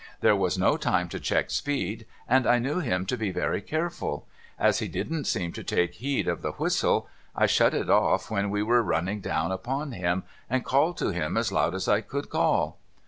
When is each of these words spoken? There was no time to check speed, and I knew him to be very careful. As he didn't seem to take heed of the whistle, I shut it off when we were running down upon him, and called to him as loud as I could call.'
There 0.21 0.35
was 0.35 0.57
no 0.57 0.77
time 0.77 1.09
to 1.09 1.19
check 1.19 1.51
speed, 1.51 2.07
and 2.27 2.47
I 2.47 2.57
knew 2.57 2.79
him 2.79 3.05
to 3.05 3.15
be 3.15 3.29
very 3.29 3.61
careful. 3.61 4.25
As 4.57 4.79
he 4.79 4.87
didn't 4.87 5.25
seem 5.25 5.53
to 5.53 5.63
take 5.63 5.93
heed 5.93 6.27
of 6.27 6.41
the 6.41 6.53
whistle, 6.53 7.07
I 7.35 7.45
shut 7.45 7.75
it 7.75 7.87
off 7.87 8.31
when 8.31 8.49
we 8.49 8.63
were 8.63 8.81
running 8.81 9.19
down 9.21 9.51
upon 9.51 9.91
him, 9.91 10.23
and 10.49 10.65
called 10.65 10.97
to 10.97 11.09
him 11.11 11.37
as 11.37 11.51
loud 11.51 11.75
as 11.75 11.87
I 11.87 12.01
could 12.01 12.31
call.' 12.31 12.79